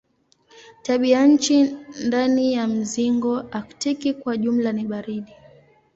Tabianchi 0.83 1.75
ndani 2.05 2.53
ya 2.53 2.67
mzingo 2.67 3.39
aktiki 3.51 4.13
kwa 4.13 4.37
jumla 4.37 4.71
ni 4.71 4.83
baridi. 4.85 5.33